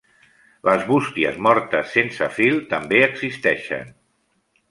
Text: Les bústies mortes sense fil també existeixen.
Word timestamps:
Les 0.67 0.85
bústies 0.85 1.35
mortes 1.47 1.93
sense 1.97 2.31
fil 2.39 2.57
també 2.73 3.03
existeixen. 3.09 3.93